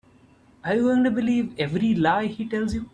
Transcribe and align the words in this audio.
Are 0.63 0.73
you 0.73 0.81
going 0.81 1.03
to 1.03 1.11
believe 1.11 1.53
every 1.59 1.93
lie 1.93 2.25
he 2.25 2.49
tells 2.49 2.73
you? 2.73 2.89